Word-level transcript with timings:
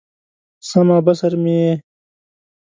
سمع 0.69 0.95
او 0.97 1.01
بصر 1.07 1.31
مې 1.43 1.55
یې 1.63 1.71